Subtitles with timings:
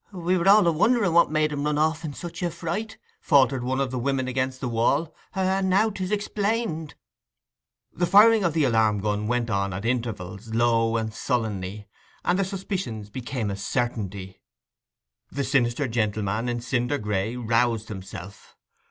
[0.11, 3.63] 'We were all a wondering what made him run off in such a fright,' faltered
[3.63, 6.95] one of the women against the wall, 'and now 'tis explained!'
[7.93, 11.85] The firing of the alarm gun went on at intervals, low and sullenly,
[12.25, 14.41] and their suspicions became a certainty.
[15.31, 18.55] The sinister gentleman in cinder gray roused himself.